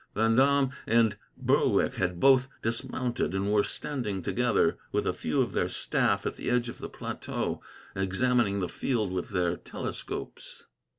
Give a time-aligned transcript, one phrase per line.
[0.15, 5.69] Vendome and Berwick had both dismounted, and were standing together, with a few of their
[5.69, 7.61] staff, at the edge of the plateau,
[7.95, 10.65] examining the field with their telescopes.